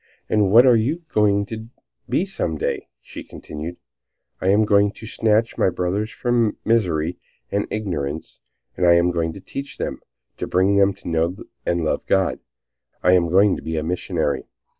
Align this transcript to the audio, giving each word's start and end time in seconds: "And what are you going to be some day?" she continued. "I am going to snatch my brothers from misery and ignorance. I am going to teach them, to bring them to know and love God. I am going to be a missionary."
"And 0.27 0.49
what 0.49 0.65
are 0.65 0.75
you 0.75 1.03
going 1.13 1.45
to 1.45 1.67
be 2.09 2.25
some 2.25 2.57
day?" 2.57 2.87
she 3.01 3.23
continued. 3.23 3.77
"I 4.41 4.47
am 4.47 4.65
going 4.65 4.89
to 4.93 5.05
snatch 5.05 5.59
my 5.59 5.69
brothers 5.69 6.09
from 6.09 6.57
misery 6.65 7.19
and 7.51 7.67
ignorance. 7.69 8.39
I 8.79 8.93
am 8.93 9.11
going 9.11 9.31
to 9.33 9.39
teach 9.39 9.77
them, 9.77 9.99
to 10.37 10.47
bring 10.47 10.75
them 10.75 10.95
to 10.95 11.07
know 11.07 11.35
and 11.67 11.81
love 11.85 12.07
God. 12.07 12.39
I 13.03 13.11
am 13.13 13.29
going 13.29 13.55
to 13.57 13.61
be 13.61 13.77
a 13.77 13.83
missionary." 13.83 14.45